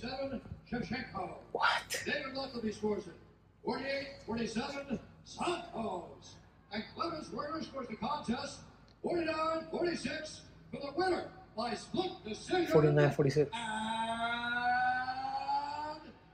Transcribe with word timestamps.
47, 0.00 0.40
Shevchenko. 0.70 1.30
What? 1.52 2.02
David 2.04 2.34
Lethaby 2.34 2.74
scores 2.74 3.06
it. 3.06 3.14
48, 3.64 4.08
47, 4.26 4.98
Santos. 5.24 6.34
And 6.72 6.84
Clemens 6.94 7.30
Werner 7.32 7.62
scores 7.62 7.88
the 7.88 7.96
contest. 7.96 8.60
49, 9.02 9.66
46 9.70 10.40
for 10.70 10.80
the 10.80 10.92
winner 10.96 11.28
by 11.56 11.74
split 11.74 12.12
decision. 12.24 12.66
49 12.66 13.10
46. 13.12 13.50
And 13.54 13.62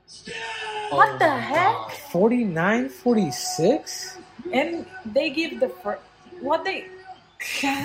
still. 0.06 0.34
Oh 0.90 0.96
what 0.96 1.18
the 1.18 1.28
heck? 1.30 1.90
49 2.10 2.88
46? 2.88 4.18
And 4.52 4.86
they 5.06 5.30
give 5.30 5.60
the 5.60 5.68
first. 5.68 6.02
What 6.40 6.64
they. 6.64 6.86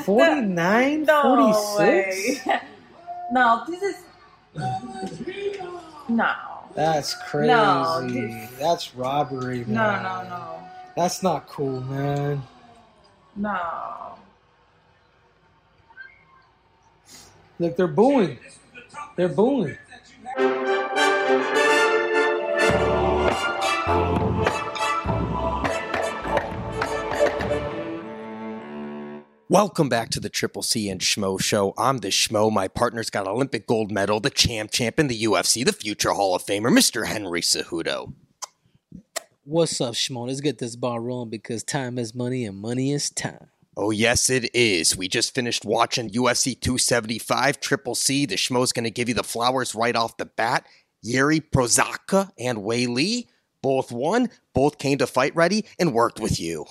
49 0.05 1.05
46? 1.05 1.79
way. 1.79 2.61
no, 3.31 3.63
this 3.67 3.83
is. 3.83 4.06
No. 6.09 6.33
That's 6.73 7.15
crazy. 7.29 7.47
No, 7.47 8.07
this- 8.07 8.51
That's 8.59 8.95
robbery, 8.95 9.65
man. 9.65 9.73
No, 9.73 10.01
no, 10.01 10.29
no. 10.29 10.63
That's 10.95 11.21
not 11.23 11.47
cool, 11.47 11.81
man. 11.81 12.41
No. 13.35 14.13
Look, 17.59 17.75
they're 17.75 17.87
booing. 17.87 18.37
They're 19.15 19.29
booing. 19.29 19.77
Welcome 29.49 29.87
back 29.87 30.09
to 30.09 30.19
the 30.19 30.27
Triple 30.27 30.61
C 30.61 30.89
and 30.89 30.99
Schmo 30.99 31.39
Show. 31.39 31.73
I'm 31.77 31.99
the 31.99 32.09
Schmo. 32.09 32.51
My 32.51 32.67
partner's 32.67 33.09
got 33.09 33.29
Olympic 33.29 33.65
gold 33.65 33.93
medal, 33.93 34.19
the 34.19 34.29
champ 34.29 34.71
champ 34.71 34.99
in 34.99 35.07
the 35.07 35.23
UFC, 35.23 35.63
the 35.63 35.71
future 35.71 36.11
Hall 36.11 36.35
of 36.35 36.45
Famer, 36.45 36.69
Mr. 36.69 37.07
Henry 37.07 37.39
Cejudo. 37.39 38.13
What's 39.45 39.79
up, 39.79 39.93
Shmo? 39.93 40.27
Let's 40.27 40.41
get 40.41 40.57
this 40.57 40.75
ball 40.75 40.99
rolling 40.99 41.29
because 41.29 41.63
time 41.63 41.97
is 41.97 42.13
money 42.13 42.43
and 42.43 42.57
money 42.57 42.91
is 42.91 43.09
time. 43.09 43.47
Oh, 43.77 43.91
yes, 43.91 44.29
it 44.29 44.53
is. 44.53 44.97
We 44.97 45.07
just 45.07 45.33
finished 45.33 45.63
watching 45.63 46.09
UFC 46.09 46.59
275 46.59 47.61
Triple 47.61 47.95
C. 47.95 48.25
The 48.25 48.35
Schmo's 48.35 48.73
going 48.73 48.83
to 48.83 48.91
give 48.91 49.07
you 49.07 49.15
the 49.15 49.23
flowers 49.23 49.73
right 49.73 49.95
off 49.95 50.17
the 50.17 50.25
bat. 50.25 50.65
Yuri 51.01 51.39
Prochazka 51.39 52.31
and 52.37 52.57
Weili 52.57 53.27
both 53.61 53.93
won, 53.93 54.29
both 54.53 54.77
came 54.77 54.97
to 54.97 55.07
fight 55.07 55.33
ready 55.37 55.63
and 55.79 55.93
worked 55.93 56.19
with 56.19 56.37
you. 56.37 56.65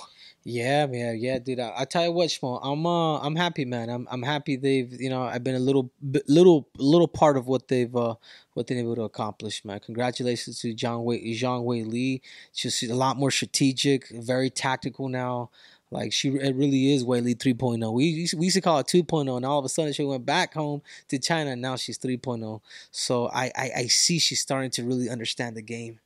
Yeah, 0.48 0.86
man, 0.86 1.18
yeah, 1.18 1.40
dude. 1.40 1.58
I, 1.58 1.72
I 1.78 1.84
tell 1.86 2.04
you 2.04 2.12
what, 2.12 2.28
Shmo, 2.28 2.60
I'm 2.62 2.86
uh, 2.86 3.18
I'm 3.18 3.34
happy, 3.34 3.64
man. 3.64 3.90
I'm 3.90 4.06
I'm 4.08 4.22
happy 4.22 4.54
they've, 4.54 4.92
you 4.92 5.10
know, 5.10 5.22
I've 5.22 5.42
been 5.42 5.56
a 5.56 5.58
little 5.58 5.90
little 6.28 6.68
little 6.78 7.08
part 7.08 7.36
of 7.36 7.48
what 7.48 7.66
they've 7.66 7.94
uh 7.96 8.14
what 8.54 8.68
they've 8.68 8.76
been 8.76 8.84
able 8.84 8.94
to 8.94 9.02
accomplish, 9.02 9.64
man. 9.64 9.80
Congratulations 9.80 10.60
to 10.60 10.72
Zhang 10.72 11.02
Wei 11.02 11.18
Zhang 11.34 11.64
Weili. 11.64 12.20
Just 12.54 12.84
a 12.84 12.94
lot 12.94 13.16
more 13.16 13.32
strategic, 13.32 14.08
very 14.10 14.48
tactical 14.48 15.08
now. 15.08 15.50
Like 15.90 16.12
she, 16.12 16.28
it 16.28 16.54
really 16.54 16.94
is 16.94 17.04
Weili 17.04 17.34
3.0. 17.34 17.92
We 17.92 18.28
we 18.36 18.44
used 18.44 18.54
to 18.54 18.60
call 18.60 18.78
it 18.78 18.86
2.0, 18.86 19.36
and 19.36 19.44
all 19.44 19.58
of 19.58 19.64
a 19.64 19.68
sudden 19.68 19.92
she 19.92 20.04
went 20.04 20.24
back 20.24 20.54
home 20.54 20.80
to 21.08 21.18
China, 21.18 21.50
and 21.50 21.62
now 21.62 21.74
she's 21.74 21.98
3.0. 21.98 22.60
So 22.92 23.28
I, 23.30 23.50
I 23.56 23.70
I 23.78 23.86
see 23.88 24.20
she's 24.20 24.42
starting 24.42 24.70
to 24.72 24.84
really 24.84 25.10
understand 25.10 25.56
the 25.56 25.62
game. 25.62 25.98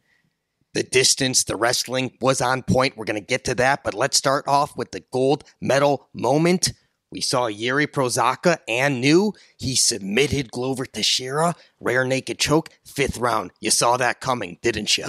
The 0.72 0.82
distance, 0.84 1.44
the 1.44 1.56
wrestling 1.56 2.16
was 2.20 2.40
on 2.40 2.62
point. 2.62 2.96
We're 2.96 3.04
going 3.04 3.20
to 3.20 3.26
get 3.26 3.44
to 3.44 3.54
that, 3.56 3.82
but 3.82 3.94
let's 3.94 4.16
start 4.16 4.46
off 4.46 4.76
with 4.76 4.92
the 4.92 5.02
gold 5.12 5.44
medal 5.60 6.08
moment. 6.14 6.72
We 7.10 7.20
saw 7.20 7.46
Yuri 7.48 7.88
Prochazka 7.88 8.58
and 8.68 9.00
knew 9.00 9.32
he 9.58 9.74
submitted 9.74 10.52
Glover 10.52 10.86
Teixeira, 10.86 11.56
rear 11.80 12.04
naked 12.04 12.38
choke, 12.38 12.68
fifth 12.84 13.18
round. 13.18 13.50
You 13.60 13.72
saw 13.72 13.96
that 13.96 14.20
coming, 14.20 14.58
didn't 14.62 14.96
you? 14.96 15.06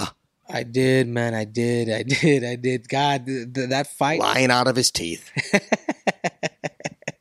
I 0.48 0.64
did, 0.64 1.06
man. 1.06 1.32
I 1.34 1.44
did. 1.44 1.88
I 1.90 2.02
did. 2.20 2.44
I 2.44 2.56
did. 2.56 2.88
God, 2.88 3.26
th- 3.26 3.52
th- 3.54 3.68
that 3.70 3.86
fight. 3.86 4.18
Lying 4.18 4.50
out 4.50 4.66
of 4.66 4.74
his 4.74 4.90
teeth. 4.90 5.30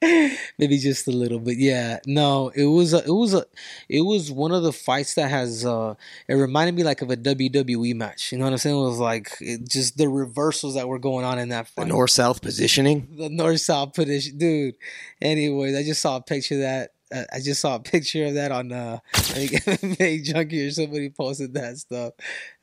Maybe 0.58 0.78
just 0.80 1.08
a 1.08 1.12
little, 1.12 1.40
but 1.40 1.58
yeah, 1.58 2.00
no, 2.08 2.50
it 2.56 2.66
was 2.66 2.94
a, 2.94 3.04
it 3.06 3.12
was 3.12 3.34
a, 3.36 3.46
it 3.88 4.02
was 4.02 4.32
one 4.32 4.52
of 4.52 4.64
the 4.64 4.74
fights 4.74 5.14
that 5.14 5.30
has, 5.30 5.64
uh, 5.66 5.94
it 6.28 6.34
reminded 6.34 6.74
me 6.76 6.84
like 6.84 7.02
of 7.04 7.12
a 7.12 7.18
WWE 7.18 7.94
match. 7.96 8.32
You 8.32 8.40
know 8.40 8.46
what 8.46 8.54
I'm 8.54 8.58
saying? 8.58 8.76
It 8.76 8.82
was 8.82 9.00
like 9.00 9.32
it, 9.40 9.70
just 9.70 9.98
the 9.98 10.10
reversals 10.10 10.74
that 10.76 10.88
were 10.88 10.98
going 11.00 11.24
on 11.24 11.38
in 11.38 11.50
that 11.50 11.70
The 11.78 11.86
north 11.86 12.10
south 12.12 12.42
positioning. 12.42 13.08
the 13.16 13.30
north 13.30 13.62
south 13.62 13.94
position, 13.94 14.38
dude. 14.40 14.76
Anyways, 15.22 15.76
I 15.76 15.84
just 15.84 16.02
saw 16.02 16.16
a 16.16 16.22
picture 16.22 16.56
of 16.56 16.62
that. 16.62 16.90
Uh, 17.14 17.26
I 17.34 17.40
just 17.42 17.60
saw 17.62 17.76
a 17.76 17.80
picture 17.80 18.26
of 18.26 18.34
that 18.36 18.52
on 18.52 18.72
uh, 18.72 19.00
MMA 19.14 20.24
Junkie 20.24 20.66
or 20.66 20.72
somebody 20.72 21.10
posted 21.10 21.54
that 21.56 21.78
stuff. 21.78 22.14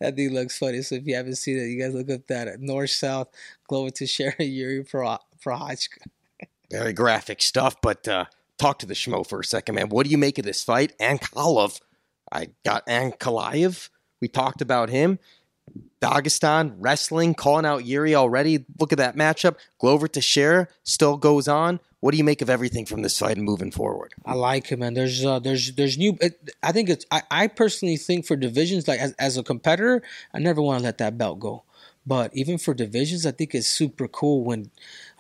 That 0.01 0.17
thing 0.17 0.33
looks 0.33 0.59
funny. 0.59 0.83
So 0.83 0.97
if 0.97 1.07
you 1.07 1.15
haven't 1.15 1.37
seen 1.37 1.59
it, 1.59 1.67
you 1.67 1.81
guys 1.81 1.95
look 1.95 2.11
up 2.11 2.27
that 2.29 2.59
north 2.61 2.91
south 2.91 3.29
Glover 3.69 3.91
Teixeira 3.91 4.35
Yuri 4.43 4.85
Pro 4.85 5.19
Prochazka. 5.45 5.99
Very 6.71 6.93
graphic 6.93 7.41
stuff, 7.41 7.81
but 7.81 8.07
uh, 8.07 8.27
talk 8.59 8.79
to 8.81 8.87
the 8.87 8.95
schmo 8.95 9.27
for 9.27 9.41
a 9.41 9.45
second, 9.45 9.77
man. 9.77 9.89
What 9.89 10.05
do 10.05 10.11
you 10.11 10.19
make 10.19 10.39
of 10.39 10.45
this 10.45 10.63
fight? 10.63 10.93
Ankalaev, 11.01 11.81
I 12.31 12.49
got 12.65 12.87
Ankalaev. 12.87 13.89
We 14.21 14.29
talked 14.29 14.61
about 14.61 14.91
him. 14.91 15.19
Dagestan 16.01 16.77
wrestling, 16.79 17.35
calling 17.35 17.67
out 17.67 17.85
Yuri 17.85 18.15
already. 18.15 18.65
Look 18.79 18.93
at 18.93 18.99
that 18.99 19.17
matchup. 19.17 19.57
Glover 19.79 20.09
Teixeira 20.09 20.69
still 20.85 21.17
goes 21.17 21.49
on. 21.49 21.81
What 22.01 22.13
do 22.13 22.19
you 22.19 22.25
make 22.25 22.43
of 22.43 22.49
everything 22.49 22.87
from 22.87 23.03
this 23.03 23.19
fight 23.19 23.37
and 23.37 23.45
moving 23.45 23.73
forward? 23.73 24.15
I 24.25 24.35
like 24.35 24.69
him, 24.69 24.81
man. 24.81 24.95
There's 24.95 25.25
uh, 25.25 25.41
there's 25.41 25.73
there's 25.73 25.99
new. 25.99 26.17
It, 26.21 26.51
I 26.63 26.71
think 26.71 26.89
it's. 26.89 27.05
I, 27.11 27.23
I 27.31 27.47
personally 27.49 27.97
think 27.97 28.25
for 28.25 28.37
divisions, 28.37 28.87
like 28.87 29.01
as, 29.01 29.13
as 29.19 29.37
a 29.37 29.43
competitor, 29.43 30.03
I 30.33 30.39
never 30.39 30.63
want 30.63 30.79
to 30.79 30.85
let 30.85 30.99
that 30.99 31.19
belt 31.19 31.41
go. 31.41 31.65
But 32.07 32.35
even 32.35 32.57
for 32.57 32.73
divisions, 32.73 33.27
I 33.27 33.33
think 33.33 33.55
it's 33.55 33.67
super 33.67 34.09
cool 34.09 34.43
when, 34.43 34.71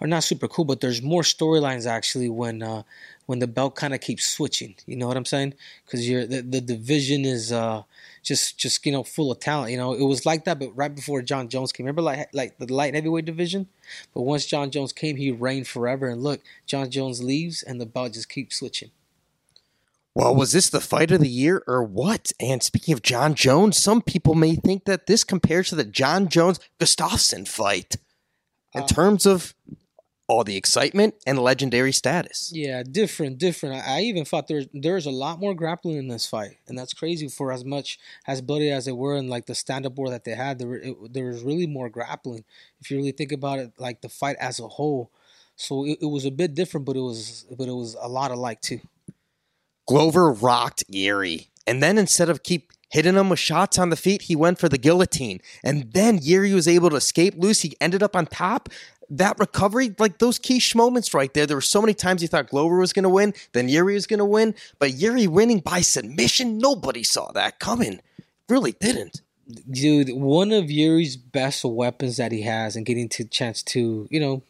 or 0.00 0.06
not 0.06 0.24
super 0.24 0.48
cool, 0.48 0.64
but 0.64 0.80
there's 0.80 1.02
more 1.02 1.22
storylines 1.22 1.86
actually 1.86 2.30
when 2.30 2.62
uh, 2.62 2.82
when 3.26 3.40
the 3.40 3.46
belt 3.46 3.76
kind 3.76 3.92
of 3.92 4.00
keeps 4.00 4.26
switching. 4.26 4.74
You 4.86 4.96
know 4.96 5.06
what 5.06 5.18
I'm 5.18 5.26
saying? 5.26 5.52
Because 5.84 6.08
you're 6.08 6.24
the, 6.24 6.40
the 6.40 6.62
division 6.62 7.26
is 7.26 7.52
uh, 7.52 7.82
just 8.22 8.58
just 8.58 8.86
you 8.86 8.92
know 8.92 9.02
full 9.02 9.30
of 9.30 9.38
talent. 9.38 9.70
You 9.70 9.76
know 9.76 9.92
it 9.92 10.04
was 10.04 10.24
like 10.24 10.44
that, 10.44 10.58
but 10.58 10.74
right 10.74 10.94
before 10.94 11.20
Jon 11.20 11.48
Jones 11.50 11.72
came, 11.72 11.84
remember 11.84 12.00
like 12.02 12.30
like 12.32 12.56
the 12.58 12.72
light 12.72 12.94
heavyweight 12.94 13.26
division. 13.26 13.68
But 14.14 14.22
once 14.22 14.46
Jon 14.46 14.70
Jones 14.70 14.94
came, 14.94 15.16
he 15.16 15.30
reigned 15.30 15.68
forever. 15.68 16.08
And 16.08 16.22
look, 16.22 16.40
Jon 16.66 16.90
Jones 16.90 17.22
leaves, 17.22 17.62
and 17.62 17.78
the 17.78 17.86
belt 17.86 18.14
just 18.14 18.30
keeps 18.30 18.56
switching. 18.56 18.90
Well, 20.14 20.34
was 20.34 20.52
this 20.52 20.68
the 20.68 20.80
fight 20.80 21.12
of 21.12 21.20
the 21.20 21.28
year 21.28 21.62
or 21.66 21.84
what? 21.84 22.32
And 22.40 22.62
speaking 22.62 22.92
of 22.92 23.02
Jon 23.02 23.34
Jones, 23.34 23.78
some 23.78 24.02
people 24.02 24.34
may 24.34 24.56
think 24.56 24.84
that 24.84 25.06
this 25.06 25.22
compares 25.22 25.68
to 25.68 25.76
the 25.76 25.84
Jon 25.84 26.28
Jones 26.28 26.58
Gustafsson 26.80 27.46
fight 27.46 27.96
in 28.74 28.82
Uh, 28.82 28.86
terms 28.86 29.26
of 29.26 29.54
all 30.26 30.44
the 30.44 30.56
excitement 30.56 31.14
and 31.26 31.38
legendary 31.38 31.92
status. 31.92 32.50
Yeah, 32.52 32.82
different, 32.82 33.38
different. 33.38 33.76
I, 33.76 33.98
I 33.98 34.00
even 34.02 34.24
thought 34.24 34.46
there 34.46 34.64
there's 34.74 35.06
a 35.06 35.10
lot 35.10 35.40
more 35.40 35.54
grappling 35.54 35.96
in 35.96 36.08
this 36.08 36.26
fight, 36.26 36.58
and 36.66 36.76
that's 36.76 36.92
crazy 36.92 37.28
for 37.28 37.50
as 37.50 37.64
much 37.64 37.98
as 38.26 38.42
bloody 38.42 38.70
as 38.70 38.84
they 38.84 38.92
were 38.92 39.16
and 39.16 39.30
like 39.30 39.46
the 39.46 39.54
stand 39.54 39.86
up 39.86 39.96
war 39.96 40.10
that 40.10 40.24
they 40.24 40.34
had. 40.34 40.58
There, 40.58 40.74
it, 40.74 41.12
there 41.14 41.26
was 41.26 41.42
really 41.42 41.66
more 41.66 41.88
grappling 41.88 42.44
if 42.80 42.90
you 42.90 42.98
really 42.98 43.12
think 43.12 43.32
about 43.32 43.58
it, 43.58 43.72
like 43.78 44.02
the 44.02 44.08
fight 44.10 44.36
as 44.38 44.60
a 44.60 44.68
whole. 44.68 45.10
So 45.56 45.86
it, 45.86 45.98
it 46.02 46.06
was 46.06 46.26
a 46.26 46.30
bit 46.30 46.54
different, 46.54 46.84
but 46.86 46.96
it 46.96 47.00
was 47.00 47.46
but 47.56 47.68
it 47.68 47.72
was 47.74 47.96
a 47.98 48.08
lot 48.08 48.30
alike 48.30 48.60
too. 48.60 48.80
Glover 49.88 50.30
rocked 50.30 50.84
Yuri. 50.88 51.48
And 51.66 51.82
then 51.82 51.96
instead 51.96 52.28
of 52.28 52.42
keep 52.42 52.72
hitting 52.90 53.14
him 53.14 53.30
with 53.30 53.38
shots 53.38 53.78
on 53.78 53.88
the 53.88 53.96
feet, 53.96 54.22
he 54.22 54.36
went 54.36 54.58
for 54.58 54.68
the 54.68 54.78
guillotine. 54.78 55.40
And 55.64 55.92
then 55.92 56.18
Yuri 56.20 56.52
was 56.52 56.68
able 56.68 56.90
to 56.90 56.96
escape 56.96 57.34
loose. 57.36 57.62
He 57.62 57.74
ended 57.80 58.02
up 58.02 58.14
on 58.14 58.26
top. 58.26 58.68
That 59.10 59.38
recovery, 59.38 59.94
like 59.98 60.18
those 60.18 60.38
key 60.38 60.60
moments 60.74 61.14
right 61.14 61.32
there. 61.32 61.46
There 61.46 61.56
were 61.56 61.62
so 61.62 61.80
many 61.80 61.94
times 61.94 62.20
you 62.20 62.28
thought 62.28 62.50
Glover 62.50 62.78
was 62.78 62.92
going 62.92 63.04
to 63.04 63.08
win, 63.08 63.32
then 63.54 63.70
Yuri 63.70 63.94
was 63.94 64.06
going 64.06 64.18
to 64.18 64.26
win. 64.26 64.54
But 64.78 64.92
Yuri 64.92 65.26
winning 65.26 65.60
by 65.60 65.80
submission, 65.80 66.58
nobody 66.58 67.02
saw 67.02 67.32
that 67.32 67.58
coming. 67.58 68.00
Really 68.50 68.72
didn't. 68.72 69.22
dude, 69.70 70.10
one 70.12 70.52
of 70.52 70.70
Yuri's 70.70 71.16
best 71.16 71.64
weapons 71.64 72.18
that 72.18 72.32
he 72.32 72.42
has, 72.42 72.76
and 72.76 72.84
getting 72.84 73.08
to 73.08 73.24
chance 73.24 73.62
to 73.62 74.06
you 74.10 74.20
know 74.20 74.42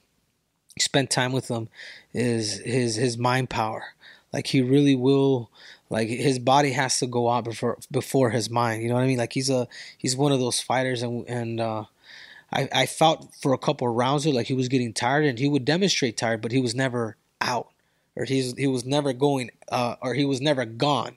spend 0.81 1.11
time 1.11 1.31
with 1.31 1.49
him, 1.49 1.69
is 2.13 2.59
his 2.59 2.97
his 2.97 3.17
mind 3.17 3.51
power. 3.51 3.95
Like 4.33 4.47
he 4.47 4.61
really 4.63 4.95
will. 4.95 5.51
Like 5.91 6.09
his 6.09 6.39
body 6.39 6.73
has 6.73 6.99
to 6.99 7.07
go 7.07 7.31
out 7.31 7.45
before 7.45 7.79
before 7.91 8.31
his 8.31 8.51
mind. 8.51 8.83
You 8.83 8.89
know 8.89 8.95
what 8.95 9.05
I 9.05 9.07
mean? 9.07 9.19
Like 9.19 9.33
he's 9.33 9.49
a 9.51 9.69
he's 9.97 10.17
one 10.17 10.33
of 10.33 10.41
those 10.41 10.61
fighters, 10.61 11.03
and 11.03 11.27
and 11.29 11.61
uh, 11.61 11.85
I 12.53 12.69
I 12.73 12.87
felt 12.87 13.35
for 13.41 13.53
a 13.55 13.59
couple 13.59 13.89
of 13.89 13.95
rounds 13.95 14.25
there 14.25 14.35
like 14.35 14.47
he 14.47 14.55
was 14.55 14.69
getting 14.69 14.93
tired, 14.93 15.25
and 15.25 15.39
he 15.39 15.49
would 15.49 15.65
demonstrate 15.65 16.17
tired, 16.17 16.43
but 16.43 16.53
he 16.53 16.61
was 16.61 16.75
never 16.75 17.17
out, 17.41 17.69
or 18.17 18.25
he's 18.25 18.55
he 18.57 18.67
was 18.67 18.85
never 18.85 19.15
going, 19.15 19.51
uh, 19.73 19.97
or 20.03 20.15
he 20.15 20.27
was 20.27 20.41
never 20.41 20.67
gone. 20.67 21.17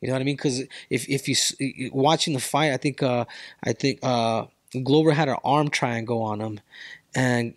You 0.00 0.08
know 0.08 0.14
what 0.14 0.22
I 0.22 0.24
mean? 0.24 0.36
Because 0.36 0.62
if 0.90 1.08
if 1.08 1.28
you 1.28 1.90
watching 1.92 2.34
the 2.34 2.40
fight, 2.40 2.72
I 2.72 2.76
think 2.76 3.02
uh, 3.02 3.24
I 3.64 3.72
think 3.72 4.00
uh, 4.02 4.46
Glover 4.82 5.12
had 5.12 5.28
an 5.28 5.36
arm 5.44 5.68
triangle 5.68 6.22
on 6.22 6.40
him, 6.40 6.60
and 7.14 7.54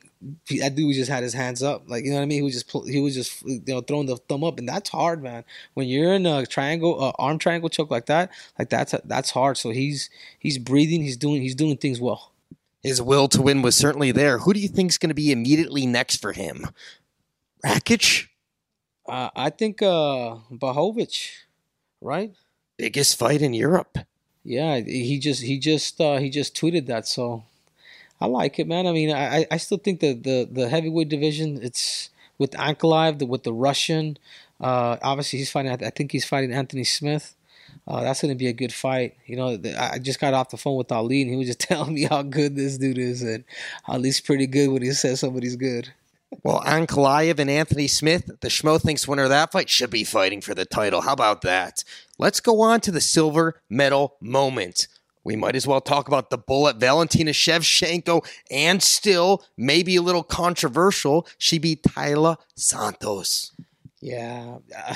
he- 0.47 0.59
that 0.59 0.75
dude 0.75 0.93
just 0.95 1.09
had 1.09 1.23
his 1.23 1.33
hands 1.33 1.61
up, 1.63 1.83
like 1.87 2.03
you 2.05 2.11
know 2.11 2.17
what 2.17 2.23
I 2.23 2.25
mean. 2.25 2.37
He 2.39 2.41
was 2.43 2.53
just 2.53 2.67
pull- 2.69 2.85
he 2.85 2.99
was 3.01 3.15
just 3.15 3.41
you 3.43 3.61
know 3.67 3.81
throwing 3.81 4.05
the 4.07 4.17
thumb 4.17 4.43
up, 4.43 4.57
and 4.59 4.67
that's 4.67 4.89
hard, 4.89 5.21
man. 5.23 5.43
When 5.73 5.87
you're 5.87 6.13
in 6.13 6.25
a 6.25 6.45
triangle, 6.45 7.01
uh, 7.03 7.11
arm 7.19 7.37
triangle 7.37 7.69
choke 7.69 7.91
like 7.91 8.05
that, 8.07 8.31
like 8.59 8.69
that's 8.69 8.93
that's 9.05 9.31
hard. 9.31 9.57
So 9.57 9.69
he's 9.71 10.09
he's 10.39 10.57
breathing, 10.57 11.01
he's 11.01 11.17
doing 11.17 11.41
he's 11.41 11.55
doing 11.55 11.77
things 11.77 11.99
well. 12.01 12.31
His 12.83 13.01
will 13.01 13.27
to 13.29 13.41
win 13.41 13.61
was 13.63 13.75
certainly 13.75 14.11
there. 14.11 14.37
Who 14.39 14.53
do 14.53 14.59
you 14.59 14.67
think 14.67 14.91
is 14.91 14.97
going 14.99 15.09
to 15.09 15.15
be 15.15 15.31
immediately 15.31 15.85
next 15.87 16.21
for 16.21 16.33
him? 16.33 16.67
Rakic, 17.65 18.27
Uh, 19.07 19.29
I 19.35 19.49
think 19.49 19.81
uh 19.81 20.37
Blachowicz, 20.51 21.29
right? 22.01 22.33
biggest 22.77 23.17
fight 23.17 23.41
in 23.41 23.53
Europe. 23.53 23.97
Yeah, 24.43 24.79
he 24.79 25.17
just 25.17 25.41
he 25.41 25.57
just 25.57 25.99
uh, 25.99 26.17
he 26.17 26.29
just 26.29 26.55
tweeted 26.55 26.85
that, 26.87 27.07
so 27.07 27.43
I 28.21 28.27
like 28.27 28.59
it, 28.59 28.67
man. 28.67 28.87
I 28.87 28.91
mean, 28.91 29.11
I 29.11 29.45
I- 29.51 29.57
still 29.57 29.77
think 29.77 29.99
that 29.99 30.23
the 30.23 30.47
the 30.49 30.69
heavyweight 30.69 31.09
division 31.09 31.59
it's 31.61 32.09
with 32.37 32.51
Ankalaev, 32.51 33.19
the, 33.19 33.25
with 33.25 33.43
the 33.43 33.53
Russian. 33.53 34.17
Uh, 34.59 34.97
obviously, 35.01 35.39
he's 35.39 35.51
fighting. 35.51 35.71
I 35.71 35.89
think 35.89 36.11
he's 36.11 36.25
fighting 36.25 36.51
Anthony 36.53 36.83
Smith. 36.83 37.35
Uh, 37.87 38.01
that's 38.01 38.21
going 38.21 38.33
to 38.33 38.37
be 38.37 38.47
a 38.47 38.53
good 38.53 38.73
fight. 38.73 39.15
You 39.25 39.35
know, 39.35 39.59
I 39.77 39.99
just 39.99 40.19
got 40.19 40.33
off 40.33 40.49
the 40.49 40.57
phone 40.57 40.75
with 40.77 40.91
Ali, 40.91 41.21
and 41.21 41.29
he 41.29 41.37
was 41.37 41.47
just 41.47 41.59
telling 41.69 41.93
me 41.93 42.03
how 42.03 42.21
good 42.23 42.55
this 42.55 42.77
dude 42.77 42.97
is, 42.97 43.21
and 43.21 43.43
Ali's 43.87 44.21
pretty 44.21 44.47
good 44.47 44.69
when 44.69 44.81
he 44.81 44.91
says 44.91 45.19
somebody's 45.19 45.55
good. 45.55 45.91
Well, 46.43 46.61
Ankalaev 46.61 47.39
and 47.39 47.49
Anthony 47.49 47.87
Smith, 47.87 48.29
the 48.41 48.47
Schmo 48.49 48.81
thinks 48.81 49.07
winner 49.07 49.23
of 49.23 49.29
that 49.29 49.51
fight 49.51 49.69
should 49.69 49.89
be 49.89 50.03
fighting 50.03 50.41
for 50.41 50.53
the 50.53 50.65
title. 50.65 51.01
How 51.01 51.13
about 51.13 51.41
that? 51.41 51.83
Let's 52.17 52.39
go 52.39 52.61
on 52.61 52.81
to 52.81 52.91
the 52.91 53.01
silver 53.01 53.61
medal 53.69 54.15
moment. 54.19 54.87
We 55.25 55.35
might 55.35 55.55
as 55.55 55.67
well 55.67 55.81
talk 55.81 56.07
about 56.07 56.29
the 56.29 56.37
bullet, 56.37 56.77
Valentina 56.77 57.31
Shevchenko, 57.31 58.25
and 58.51 58.81
still, 58.81 59.43
maybe 59.57 59.95
a 59.95 60.01
little 60.01 60.23
controversial, 60.23 61.27
she 61.37 61.57
beat 61.57 61.81
Taila 61.83 62.37
Santos. 62.55 63.51
Yeah, 64.01 64.59
uh, 64.77 64.95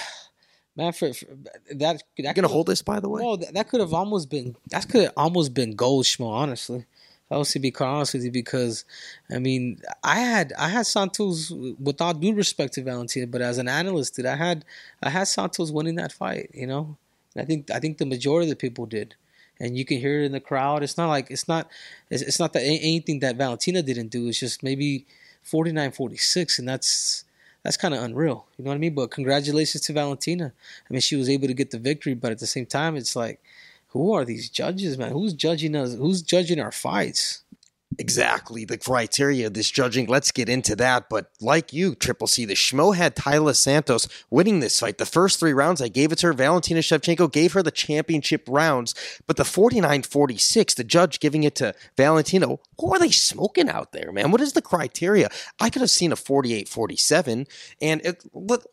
man, 0.75 0.93
for, 0.93 1.11
for 1.13 1.25
that 1.71 2.03
that 2.19 2.35
gonna 2.35 2.47
hold 2.47 2.67
this, 2.67 2.83
by 2.83 2.99
the 2.99 3.09
way? 3.09 3.23
No, 3.23 3.35
that, 3.37 3.55
that 3.55 3.69
could 3.69 3.79
have 3.79 3.93
almost 3.93 4.29
been 4.29 4.55
that 4.69 4.87
could 4.87 5.05
have 5.05 5.13
almost 5.17 5.55
been 5.55 5.71
gold, 5.75 6.05
Schmo. 6.05 6.29
Honestly, 6.29 6.85
I 7.31 7.37
was 7.37 7.51
to 7.53 7.59
be 7.59 7.71
quite 7.71 7.87
honest 7.87 8.13
with 8.13 8.23
you 8.23 8.31
because, 8.31 8.85
I 9.31 9.39
mean, 9.39 9.81
I 10.03 10.19
had 10.19 10.53
I 10.59 10.69
had 10.69 10.85
Santos 10.85 11.51
with 11.51 12.01
all 12.01 12.13
due 12.13 12.35
respect 12.35 12.73
to 12.73 12.83
Valentina, 12.83 13.25
but 13.25 13.41
as 13.41 13.57
an 13.57 13.67
analyst, 13.67 14.15
dude, 14.15 14.27
I 14.27 14.35
had 14.35 14.63
I 15.01 15.09
had 15.09 15.27
Santos 15.27 15.71
winning 15.71 15.95
that 15.95 16.11
fight. 16.11 16.51
You 16.53 16.67
know, 16.67 16.97
and 17.33 17.41
I 17.41 17.45
think 17.45 17.71
I 17.71 17.79
think 17.79 17.97
the 17.97 18.05
majority 18.05 18.45
of 18.45 18.51
the 18.51 18.55
people 18.55 18.85
did, 18.85 19.15
and 19.59 19.77
you 19.77 19.85
can 19.85 19.99
hear 19.99 20.21
it 20.21 20.25
in 20.25 20.31
the 20.31 20.39
crowd. 20.39 20.83
It's 20.83 20.97
not 20.97 21.09
like 21.09 21.29
it's 21.29 21.47
not 21.47 21.69
it's, 22.09 22.21
it's 22.21 22.39
not 22.39 22.53
that 22.53 22.63
anything 22.63 23.19
that 23.19 23.35
Valentina 23.35 23.81
didn't 23.81 24.09
do. 24.09 24.27
It's 24.27 24.39
just 24.39 24.63
maybe 24.63 25.05
49-46, 25.45 26.59
and 26.59 26.67
that's. 26.67 27.25
That's 27.61 27.75
kind 27.75 27.93
of 27.93 28.01
unreal, 28.01 28.45
you 28.57 28.63
know 28.63 28.69
what 28.69 28.75
I 28.75 28.77
mean. 28.77 28.95
But 28.95 29.11
congratulations 29.11 29.83
to 29.83 29.93
Valentina. 29.93 30.53
I 30.89 30.93
mean, 30.93 31.01
she 31.01 31.17
was 31.17 31.29
able 31.29 31.47
to 31.47 31.53
get 31.53 31.71
the 31.71 31.77
victory, 31.77 32.13
but 32.13 32.31
at 32.31 32.39
the 32.39 32.47
same 32.47 32.65
time, 32.65 32.95
it's 32.95 33.17
like, 33.17 33.41
who 33.89 34.13
are 34.13 34.23
these 34.23 34.49
judges, 34.49 34.97
man? 34.97 35.11
Who's 35.11 35.33
judging 35.33 35.75
us? 35.75 35.93
Who's 35.93 36.21
judging 36.21 36.61
our 36.61 36.71
fights? 36.71 37.43
Exactly 37.99 38.63
the 38.63 38.77
criteria 38.77 39.47
of 39.47 39.53
this 39.53 39.69
judging. 39.69 40.07
Let's 40.07 40.31
get 40.31 40.47
into 40.47 40.73
that. 40.77 41.09
But 41.09 41.31
like 41.41 41.73
you, 41.73 41.95
Triple 41.95 42.27
C, 42.27 42.45
the 42.45 42.53
Schmo 42.53 42.95
had 42.95 43.13
Taila 43.13 43.53
Santos 43.53 44.07
winning 44.29 44.61
this 44.61 44.79
fight. 44.79 44.99
The 44.99 45.05
first 45.05 45.37
three 45.37 45.51
rounds, 45.51 45.81
I 45.81 45.89
gave 45.89 46.13
it 46.13 46.19
to 46.19 46.27
her. 46.27 46.33
Valentina 46.33 46.79
Shevchenko 46.79 47.29
gave 47.29 47.51
her 47.51 47.61
the 47.61 47.71
championship 47.71 48.47
rounds. 48.47 48.95
But 49.27 49.35
the 49.35 49.43
49 49.43 50.03
46, 50.03 50.75
the 50.75 50.85
judge 50.85 51.19
giving 51.19 51.43
it 51.43 51.55
to 51.55 51.75
Valentino, 51.97 52.61
who 52.79 52.93
are 52.93 52.99
they 52.99 53.11
smoking 53.11 53.67
out 53.67 53.91
there, 53.91 54.13
man? 54.13 54.31
What 54.31 54.39
is 54.39 54.53
the 54.53 54.61
criteria? 54.61 55.29
I 55.59 55.69
could 55.69 55.81
have 55.81 55.91
seen 55.91 56.13
a 56.13 56.15
48 56.15 56.69
47. 56.69 57.47
And 57.81 58.01
it, 58.05 58.23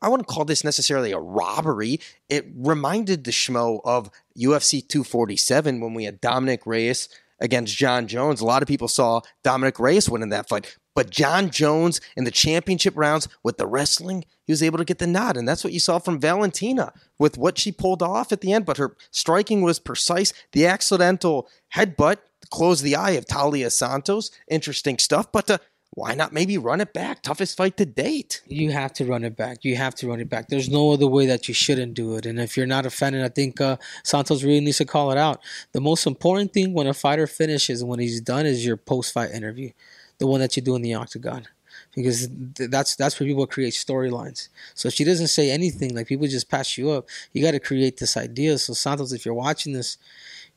I 0.01 0.09
wouldn't 0.09 0.29
call 0.29 0.45
this 0.45 0.63
necessarily 0.63 1.11
a 1.11 1.19
robbery. 1.19 1.99
It 2.29 2.47
reminded 2.55 3.25
the 3.25 3.33
Schmo 3.33 3.81
of 3.85 4.09
UFC 4.39 4.87
247 4.87 5.81
when 5.81 5.95
we 5.95 6.05
had 6.05 6.21
Dominick 6.21 6.65
Reyes 6.65 7.09
against 7.41 7.77
Jon 7.77 8.07
Jones. 8.07 8.41
A 8.41 8.47
lot 8.47 8.63
of 8.63 8.69
people 8.69 8.89
saw 8.89 9.21
Dominick 9.43 9.79
Reyes 9.79 10.09
winning 10.09 10.31
that 10.31 10.49
fight. 10.49 10.77
But 10.95 11.11
Jon 11.11 11.51
Jones 11.51 12.01
in 12.17 12.25
the 12.25 12.31
championship 12.31 12.95
rounds 12.97 13.29
with 13.45 13.59
the 13.59 13.67
wrestling, 13.67 14.25
he 14.47 14.53
was 14.53 14.63
able 14.63 14.79
to 14.79 14.85
get 14.85 14.99
the 14.99 15.07
nod. 15.07 15.37
And 15.37 15.47
that's 15.47 15.63
what 15.63 15.75
you 15.75 15.81
saw 15.81 15.99
from 15.99 16.19
Valentina 16.19 16.93
with 17.19 17.37
what 17.37 17.59
she 17.59 17.71
pulled 17.71 18.03
off 18.03 18.33
at 18.33 18.41
the 18.41 18.53
end. 18.53 18.65
But 18.65 18.79
her 18.79 18.97
striking 19.11 19.61
was 19.61 19.79
precise. 19.79 20.33
The 20.53 20.67
accidental 20.67 21.49
headbutt 21.75 22.19
closed 22.51 22.83
the 22.83 22.97
eye 22.97 23.11
of 23.11 23.27
Taila 23.27 23.71
Santos. 23.71 24.31
Interesting 24.49 24.99
stuff. 24.99 25.31
But 25.31 25.51
uh, 25.51 25.59
why 25.97 26.15
not 26.15 26.31
maybe 26.31 26.59
run 26.59 26.83
it 26.83 26.93
back? 26.93 27.23
Toughest 27.23 27.57
fight 27.57 27.79
to 27.79 27.87
date. 27.87 28.43
You 28.47 28.71
have 28.71 28.93
to 28.95 29.07
run 29.07 29.25
it 29.25 29.35
back. 29.35 29.65
You 29.65 29.77
have 29.77 29.95
to 29.95 30.07
run 30.07 30.21
it 30.21 30.29
back. 30.29 30.49
There's 30.49 30.69
no 30.69 30.91
other 30.93 31.07
way 31.07 31.25
that 31.25 31.49
you 31.49 31.55
shouldn't 31.55 31.95
do 31.95 32.17
it. 32.17 32.27
And 32.27 32.39
if 32.39 32.55
you're 32.55 32.67
not 32.67 32.85
and 33.01 33.25
I 33.25 33.31
think 33.31 33.63
uh, 33.63 33.79
Santos 34.05 34.43
really 34.43 34.61
needs 34.61 34.77
to 34.77 34.85
call 34.85 35.11
it 35.11 35.17
out. 35.17 35.41
The 35.73 35.81
most 35.81 36.07
important 36.07 36.53
thing 36.53 36.75
when 36.75 36.87
a 36.87 36.93
fighter 36.93 37.27
finishes 37.27 37.81
and 37.81 37.89
when 37.89 37.99
he's 37.99 38.21
done 38.21 38.45
is 38.45 38.65
your 38.65 38.77
post-fight 38.77 39.31
interview, 39.31 39.71
the 40.19 40.27
one 40.27 40.41
that 40.41 40.55
you 40.55 40.63
do 40.63 40.77
in 40.77 40.83
the 40.83 40.93
octagon. 40.93 41.49
Because 41.95 42.29
th- 42.29 42.69
that's 42.71 42.95
that's 42.95 43.19
where 43.19 43.27
people 43.27 43.47
create 43.47 43.73
storylines. 43.73 44.51
So 44.75 44.89
if 44.89 44.95
she 44.95 45.05
doesn't 45.05 45.29
say 45.29 45.51
anything, 45.51 45.95
like 45.95 46.09
people 46.09 46.27
just 46.27 46.51
pass 46.51 46.77
you 46.77 46.91
up, 46.91 47.09
you 47.33 47.43
got 47.43 47.53
to 47.53 47.61
create 47.61 47.97
this 47.97 48.19
idea. 48.19 48.59
So 48.59 48.75
Santos, 48.75 49.13
if 49.13 49.25
you're 49.25 49.33
watching 49.33 49.73
this, 49.73 49.97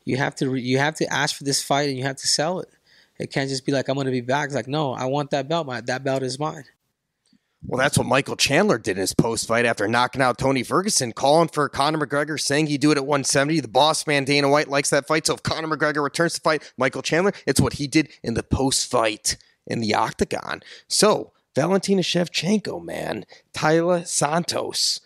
you 0.03 0.17
have 0.17 0.35
to 0.35 0.49
re- 0.49 0.61
you 0.61 0.79
have 0.79 0.95
to 0.95 1.13
ask 1.13 1.37
for 1.37 1.45
this 1.45 1.63
fight 1.63 1.87
and 1.87 1.97
you 1.97 2.03
have 2.03 2.17
to 2.17 2.27
sell 2.27 2.59
it. 2.59 2.69
It 3.19 3.31
can't 3.31 3.49
just 3.49 3.65
be 3.65 3.71
like 3.71 3.87
I'm 3.89 3.95
going 3.95 4.05
to 4.05 4.11
be 4.11 4.21
back. 4.21 4.45
It's 4.45 4.55
like 4.55 4.67
no, 4.67 4.93
I 4.93 5.05
want 5.05 5.31
that 5.31 5.47
belt. 5.47 5.67
My 5.67 5.81
that 5.81 6.03
belt 6.03 6.23
is 6.23 6.39
mine. 6.39 6.63
Well, 7.65 7.77
that's 7.77 7.97
what 7.97 8.07
Michael 8.07 8.37
Chandler 8.37 8.77
did 8.77 8.91
in 8.91 9.01
his 9.01 9.13
post 9.13 9.45
fight 9.45 9.65
after 9.65 9.85
knocking 9.85 10.21
out 10.21 10.37
Tony 10.37 10.63
Ferguson, 10.63 11.11
calling 11.11 11.49
for 11.49 11.67
Conor 11.67 12.05
McGregor, 12.05 12.39
saying 12.39 12.67
he'd 12.67 12.79
do 12.79 12.91
it 12.91 12.97
at 12.97 13.05
170. 13.05 13.59
The 13.59 13.67
boss 13.67 14.07
man, 14.07 14.23
Dana 14.23 14.47
White, 14.47 14.69
likes 14.69 14.89
that 14.91 15.07
fight. 15.07 15.27
So 15.27 15.33
if 15.33 15.43
Conor 15.43 15.67
McGregor 15.67 16.01
returns 16.01 16.35
to 16.35 16.41
fight 16.41 16.71
Michael 16.77 17.01
Chandler, 17.01 17.33
it's 17.45 17.59
what 17.59 17.73
he 17.73 17.87
did 17.87 18.09
in 18.23 18.35
the 18.35 18.43
post 18.43 18.89
fight 18.89 19.35
in 19.67 19.81
the 19.81 19.93
octagon. 19.93 20.61
So, 20.87 21.33
Valentina 21.53 22.01
Shevchenko, 22.01 22.83
man, 22.83 23.25
Taila 23.53 24.07
Santos. 24.07 25.01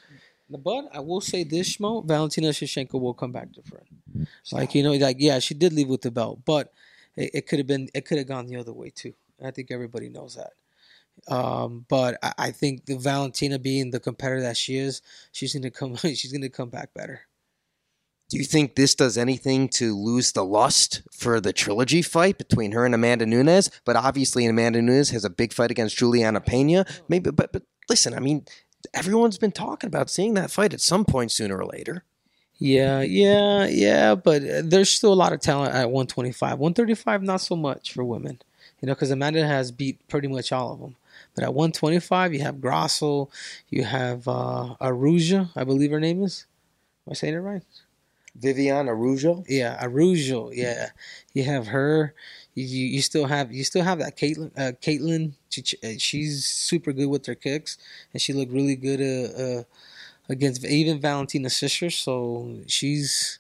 But 0.50 0.86
I 0.94 1.00
will 1.00 1.22
say 1.22 1.44
this, 1.44 1.78
Schmo, 1.78 2.06
Valentina 2.06 2.50
Shevchenko 2.50 3.02
will 3.02 3.16
come 3.16 3.32
back 3.32 3.52
different. 3.52 3.88
Like 4.52 4.76
you 4.76 4.84
know, 4.84 4.94
like 4.94 5.18
yeah, 5.20 5.40
she 5.40 5.56
did 5.56 5.74
leave 5.74 5.88
with 5.88 6.02
the 6.02 6.12
belt, 6.12 6.42
but 6.46 6.72
it, 7.16 7.32
it 7.34 7.48
could 7.48 7.60
have 7.60 7.68
been, 7.68 7.90
it 7.94 8.06
could 8.06 8.18
have 8.18 8.28
gone 8.28 8.48
the 8.48 8.58
other 8.58 8.74
way 8.74 8.90
too. 8.90 9.14
And 9.40 9.48
I 9.48 9.52
think 9.52 9.72
everybody 9.72 10.10
knows 10.10 10.36
that. 10.36 10.54
Um, 11.34 11.86
but 11.90 12.18
I, 12.24 12.34
I 12.38 12.52
think 12.52 12.86
the 12.86 12.98
Valentina 12.98 13.60
being 13.60 13.92
the 13.92 14.00
competitor 14.00 14.42
that 14.42 14.58
she 14.58 14.78
is, 14.78 15.02
she's 15.32 15.54
gonna 15.54 15.72
come, 15.72 15.96
she's 15.98 16.32
gonna 16.32 16.50
come 16.50 16.70
back 16.70 16.94
better. 16.94 17.22
Do 18.30 18.38
you 18.38 18.46
think 18.46 18.76
this 18.76 18.96
does 18.96 19.18
anything 19.18 19.70
to 19.70 19.96
lose 19.96 20.32
the 20.32 20.44
lust 20.44 21.04
for 21.12 21.40
the 21.40 21.54
trilogy 21.54 22.02
fight 22.02 22.38
between 22.38 22.72
her 22.72 22.86
and 22.86 22.96
Amanda 22.96 23.26
Nunes? 23.28 23.70
But 23.86 23.96
obviously, 23.96 24.46
Amanda 24.46 24.82
Nunes 24.82 25.12
has 25.12 25.24
a 25.24 25.30
big 25.30 25.54
fight 25.54 25.70
against 25.70 25.98
Julianna 25.98 26.42
Peña. 26.42 26.90
Maybe, 27.08 27.30
but 27.30 27.52
but 27.52 27.64
listen, 27.90 28.16
I 28.16 28.20
mean, 28.20 28.46
everyone's 28.94 29.38
been 29.38 29.52
talking 29.52 29.88
about 29.88 30.10
seeing 30.10 30.34
that 30.34 30.52
fight 30.52 30.74
at 30.74 30.82
some 30.82 31.06
point 31.06 31.32
sooner 31.32 31.58
or 31.58 31.66
later. 31.66 32.06
Yeah, 32.64 33.02
yeah, 33.02 33.68
yeah. 33.68 34.16
But 34.16 34.42
uh, 34.44 34.62
there's 34.64 34.90
still 34.90 35.12
a 35.12 35.16
lot 35.16 35.34
of 35.34 35.42
talent 35.42 35.76
at 35.76 35.92
125. 35.92 36.60
135, 36.60 37.22
not 37.22 37.42
so 37.42 37.58
much 37.58 37.94
for 37.94 38.06
women. 38.06 38.42
You 38.80 38.88
know, 38.88 38.94
because 38.94 39.12
Amanda 39.12 39.46
has 39.46 39.72
beat 39.72 40.08
pretty 40.08 40.30
much 40.30 40.54
all 40.54 40.72
of 40.72 40.80
them. 40.80 40.96
But 41.36 41.44
at 41.44 41.54
125, 41.54 42.34
you 42.34 42.40
have 42.42 42.62
Grasso, 42.62 43.30
you 43.70 43.84
have 43.84 44.28
uh, 44.30 44.76
Aruja, 44.82 45.50
I 45.58 45.66
believe 45.66 45.92
her 45.92 46.00
name 46.00 46.24
is. 46.24 46.46
Am 47.06 47.12
I 47.12 47.14
saying 47.16 47.34
it 47.34 47.40
right? 47.40 47.64
Viviane 48.40 48.88
Araujo. 48.90 49.44
Yeah, 49.48 49.78
Araujo. 49.82 50.52
Yeah, 50.52 50.90
you 51.34 51.44
have 51.44 51.68
her. 51.68 52.14
You, 52.56 52.66
you 52.66 52.88
you 52.88 53.02
still 53.02 53.26
have 53.26 53.52
you 53.52 53.64
still 53.64 53.84
have 53.84 54.00
that 54.00 54.18
Katlyn. 54.18 54.52
Uh, 54.58 54.72
Katlyn, 54.82 55.34
she, 55.50 55.78
uh, 55.84 55.98
she's 55.98 56.46
super 56.46 56.94
good 56.94 57.08
with 57.10 57.26
her 57.28 57.36
kicks, 57.36 57.78
and 58.14 58.22
she 58.22 58.34
looked 58.34 58.52
really 58.52 58.76
good 58.76 59.02
uh, 59.02 59.42
uh, 59.42 59.64
against 60.30 60.66
even 60.66 61.00
Valentina's 61.00 61.56
sister. 61.56 61.90
So 61.90 62.62
she's 62.68 63.40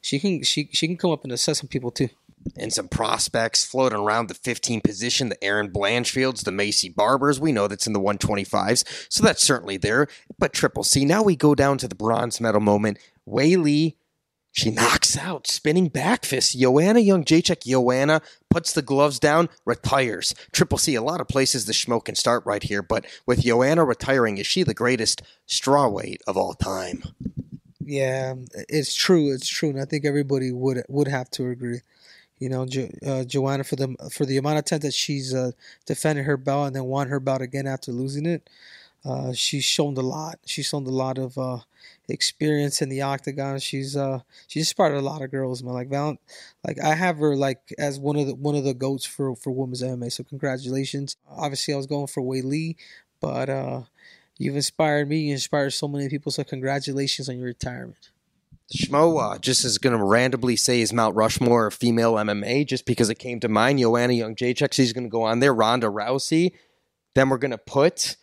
she 0.00 0.18
can 0.18 0.42
she 0.42 0.68
she 0.72 0.86
can 0.86 0.96
come 0.96 1.10
up 1.10 1.24
and 1.24 1.32
assess 1.32 1.60
some 1.60 1.68
people 1.68 1.90
too. 1.90 2.08
and 2.56 2.72
some 2.72 2.88
prospects 2.88 3.64
floating 3.66 3.98
around 3.98 4.28
the 4.28 4.34
15 4.34 4.80
position, 4.80 5.28
the 5.28 5.42
Erin 5.44 5.70
Blanchfields, 5.70 6.44
the 6.44 6.50
Maycee 6.50 6.94
Barbers. 6.94 7.38
We 7.38 7.52
know 7.52 7.68
that's 7.68 7.86
in 7.86 7.92
the 7.92 8.00
125s, 8.00 8.84
so 9.10 9.22
that's 9.22 9.42
certainly 9.42 9.76
there. 9.76 10.06
But 10.38 10.52
Triple 10.52 10.84
C, 10.84 11.04
now 11.04 11.22
we 11.22 11.36
go 11.36 11.54
down 11.54 11.78
to 11.78 11.88
the 11.88 11.94
bronze 11.94 12.40
medal 12.40 12.60
moment. 12.60 12.98
Weili, 13.28 13.96
she 14.52 14.70
knocks 14.70 15.16
out 15.16 15.46
spinning 15.46 15.88
back 15.88 16.24
fist. 16.24 16.58
Joanna 16.58 17.00
Jedrzejczyk, 17.00 17.64
Joanna 17.64 18.20
puts 18.48 18.72
the 18.72 18.82
gloves 18.82 19.18
down, 19.18 19.48
retires. 19.64 20.34
Triple 20.52 20.78
C, 20.78 20.94
a 20.94 21.02
lot 21.02 21.20
of 21.20 21.28
places 21.28 21.66
the 21.66 21.72
schmo 21.72 22.04
can 22.04 22.14
start 22.14 22.44
right 22.44 22.62
here, 22.62 22.82
but 22.82 23.06
with 23.26 23.42
Joanna 23.42 23.84
retiring, 23.84 24.38
is 24.38 24.46
she 24.46 24.62
the 24.62 24.74
greatest 24.74 25.22
strawweight 25.48 26.18
of 26.26 26.36
all 26.36 26.54
time? 26.54 27.02
Yeah, 27.90 28.34
it's 28.68 28.94
true. 28.94 29.32
It's 29.32 29.48
true, 29.48 29.70
and 29.70 29.80
I 29.80 29.84
think 29.84 30.04
everybody 30.04 30.52
would 30.52 30.84
would 30.88 31.08
have 31.08 31.30
to 31.30 31.48
agree. 31.48 31.80
You 32.38 32.48
know, 32.48 32.64
jo- 32.64 32.90
uh, 33.04 33.24
Joanna 33.24 33.64
for 33.64 33.76
the 33.76 33.96
for 34.12 34.24
the 34.24 34.36
amount 34.36 34.58
of 34.58 34.64
time 34.64 34.80
that 34.80 34.94
she's 34.94 35.34
uh, 35.34 35.52
defended 35.86 36.24
her 36.24 36.36
belt 36.36 36.68
and 36.68 36.76
then 36.76 36.84
won 36.84 37.08
her 37.08 37.18
belt 37.18 37.42
again 37.42 37.66
after 37.66 37.90
losing 37.90 38.26
it. 38.26 38.48
Uh, 39.04 39.32
she's 39.32 39.64
shown 39.64 39.96
a 39.96 40.02
lot. 40.02 40.38
She's 40.46 40.66
shown 40.66 40.86
a 40.86 40.90
lot 40.90 41.18
of 41.18 41.36
uh, 41.36 41.58
experience 42.12 42.82
in 42.82 42.88
the 42.88 43.02
octagon. 43.02 43.58
She's 43.58 43.96
uh, 43.96 44.20
she's 44.46 44.62
inspired 44.62 44.94
a 44.94 45.00
lot 45.00 45.22
of 45.22 45.30
girls, 45.30 45.62
man. 45.62 45.74
Like 45.74 45.88
Val, 45.88 46.16
like 46.66 46.80
I 46.80 46.94
have 46.94 47.18
her 47.18 47.36
like 47.36 47.72
as 47.78 47.98
one 47.98 48.16
of 48.16 48.26
the 48.26 48.34
one 48.34 48.54
of 48.54 48.64
the 48.64 48.74
goats 48.74 49.04
for 49.04 49.34
for 49.36 49.50
women's 49.50 49.82
MMA. 49.82 50.12
So 50.12 50.24
congratulations. 50.24 51.16
Obviously, 51.28 51.74
I 51.74 51.76
was 51.76 51.86
going 51.86 52.06
for 52.06 52.22
Weili, 52.22 52.76
but 53.20 53.48
uh, 53.48 53.82
you've 54.38 54.56
inspired 54.56 55.08
me. 55.08 55.18
You 55.18 55.32
inspired 55.32 55.70
so 55.70 55.88
many 55.88 56.08
people. 56.08 56.32
So 56.32 56.44
congratulations 56.44 57.28
on 57.28 57.38
your 57.38 57.46
retirement. 57.46 58.10
Schmo 58.74 59.34
uh, 59.34 59.38
just 59.38 59.64
is 59.64 59.78
going 59.78 59.98
to 59.98 60.04
randomly 60.04 60.54
say 60.54 60.78
his 60.78 60.92
Mount 60.92 61.16
Rushmore 61.16 61.66
of 61.66 61.74
female 61.74 62.14
MMA 62.14 62.64
just 62.66 62.86
because 62.86 63.10
it 63.10 63.18
came 63.18 63.40
to 63.40 63.48
mind. 63.48 63.80
Joanna 63.80 64.12
Jedrzejczyk, 64.12 64.72
she's 64.72 64.92
going 64.92 65.04
to 65.04 65.10
go 65.10 65.24
on 65.24 65.40
there. 65.40 65.52
Ronda 65.52 65.88
Rousey. 65.88 66.52
Then 67.14 67.28
we're 67.28 67.38
going 67.38 67.50
to 67.50 67.58
put 67.58 68.16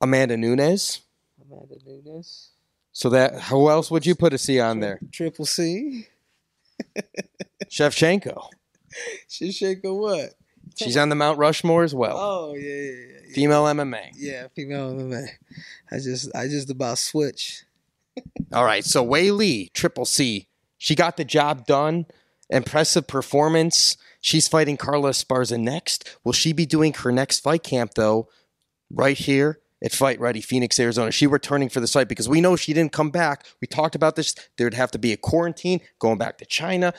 Amanda 0.00 0.36
Nunes. 0.36 1.02
Amanda 1.40 1.76
Nunes, 1.86 2.50
So 2.92 3.08
that 3.10 3.42
who 3.42 3.70
else 3.70 3.90
would 3.90 4.04
you 4.04 4.14
put 4.14 4.34
a 4.34 4.38
C 4.38 4.60
on 4.60 4.80
there? 4.80 5.00
Triple 5.10 5.46
C. 5.46 6.06
Shevchenko. 7.64 8.48
Shishaka 9.28 9.98
what? 9.98 10.34
She's 10.76 10.96
on 10.96 11.08
the 11.08 11.14
Mount 11.14 11.38
Rushmore 11.38 11.84
as 11.84 11.94
well. 11.94 12.16
Oh 12.18 12.54
yeah, 12.54 12.74
yeah, 12.74 12.90
yeah. 13.26 13.34
Female 13.34 13.64
MMA. 13.64 14.10
Yeah, 14.14 14.48
female 14.54 14.92
MMA. 14.92 15.26
I 15.90 15.96
just 15.96 16.34
I 16.34 16.48
just 16.48 16.70
about 16.70 16.98
switch. 16.98 17.64
All 18.52 18.64
right, 18.64 18.84
so 18.84 19.04
Weili, 19.04 19.72
Triple 19.72 20.04
C. 20.04 20.48
She 20.76 20.94
got 20.94 21.16
the 21.16 21.24
job 21.24 21.66
done. 21.66 22.06
Impressive 22.50 23.06
performance. 23.06 23.96
She's 24.20 24.48
fighting 24.48 24.76
Carla 24.76 25.10
Esparza 25.10 25.58
next. 25.58 26.18
Will 26.24 26.32
she 26.32 26.52
be 26.52 26.66
doing 26.66 26.92
her 26.92 27.10
next 27.10 27.40
fight 27.40 27.62
camp 27.62 27.94
though? 27.94 28.28
Right 28.90 29.16
here 29.16 29.61
at 29.82 29.92
Fight 29.92 30.20
Ready, 30.20 30.40
Phoenix, 30.40 30.78
Arizona. 30.78 31.10
She 31.10 31.26
returning 31.26 31.68
for 31.68 31.80
the 31.80 31.86
fight 31.86 32.08
because 32.08 32.28
we 32.28 32.40
know 32.40 32.56
she 32.56 32.72
didn't 32.72 32.92
come 32.92 33.10
back. 33.10 33.46
We 33.60 33.66
talked 33.66 33.94
about 33.94 34.16
this. 34.16 34.34
There'd 34.56 34.74
have 34.74 34.90
to 34.92 34.98
be 34.98 35.12
a 35.12 35.16
quarantine 35.16 35.80
going 35.98 36.18
back 36.18 36.38
to 36.38 36.46
China. 36.46 36.94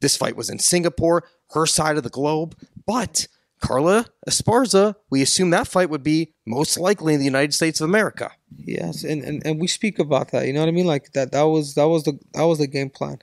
This 0.00 0.16
fight 0.16 0.36
was 0.36 0.48
in 0.48 0.58
Singapore, 0.58 1.24
her 1.50 1.66
side 1.66 1.96
of 1.96 2.04
the 2.04 2.10
globe. 2.10 2.56
But 2.86 3.26
Carla 3.60 4.06
Esparza, 4.28 4.94
we 5.10 5.22
assume 5.22 5.50
that 5.50 5.68
fight 5.68 5.90
would 5.90 6.02
be 6.02 6.32
most 6.46 6.78
likely 6.78 7.14
in 7.14 7.20
the 7.20 7.26
United 7.26 7.52
States 7.52 7.80
of 7.80 7.88
America. 7.88 8.32
Yes, 8.56 9.04
and, 9.04 9.22
and, 9.22 9.44
and 9.44 9.60
we 9.60 9.66
speak 9.66 9.98
about 9.98 10.30
that. 10.30 10.46
You 10.46 10.52
know 10.52 10.60
what 10.60 10.68
I 10.68 10.72
mean? 10.72 10.86
Like 10.86 11.12
that 11.12 11.32
that 11.32 11.42
was 11.42 11.74
that 11.74 11.88
was 11.88 12.04
the 12.04 12.18
that 12.32 12.44
was 12.44 12.58
the 12.58 12.66
game 12.66 12.90
plan. 12.90 13.18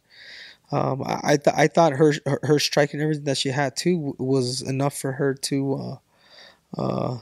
Um, 0.72 1.02
I 1.06 1.38
th- 1.38 1.56
I 1.56 1.68
thought 1.68 1.94
her, 1.94 2.14
her 2.26 2.40
her 2.44 2.60
strike 2.60 2.94
and 2.94 3.02
everything 3.02 3.24
that 3.24 3.38
she 3.38 3.50
had 3.50 3.76
too 3.76 4.16
was 4.20 4.62
enough 4.62 4.98
for 4.98 5.14
her 5.14 5.34
to, 5.34 6.00
uh, 6.78 6.82
uh, 6.82 7.18